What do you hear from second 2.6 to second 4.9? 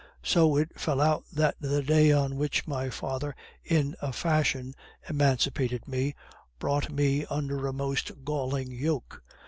my father in a fashion